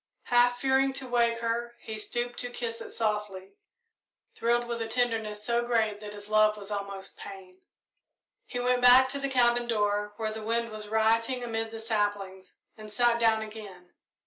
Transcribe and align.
Half 0.23 0.59
fearing 0.59 0.93
to 0.93 1.07
wake 1.07 1.41
her, 1.41 1.75
he 1.79 1.95
stooped 1.95 2.39
to 2.39 2.49
kiss 2.49 2.81
it 2.81 2.89
softly, 2.89 3.53
thrilled 4.33 4.65
with 4.65 4.81
a 4.81 4.87
tenderness 4.87 5.43
so 5.43 5.63
great 5.63 5.99
that 5.99 6.11
his 6.13 6.27
love 6.27 6.57
was 6.57 6.71
almost 6.71 7.17
pain. 7.17 7.61
He 8.47 8.59
went 8.59 8.81
back 8.81 9.09
to 9.09 9.19
the 9.19 9.29
cabin 9.29 9.67
door, 9.67 10.13
where 10.17 10.31
the 10.31 10.41
wind 10.41 10.71
was 10.71 10.87
rioting 10.87 11.43
amid 11.43 11.69
the 11.69 11.79
saplings, 11.79 12.55
and 12.75 12.91
sat 12.91 13.19
down 13.19 13.43
again. 13.43 13.93